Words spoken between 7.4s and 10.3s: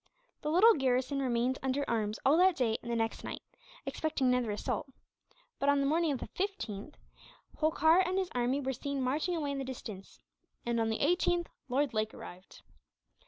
Holkar and his army were seen marching away in the distance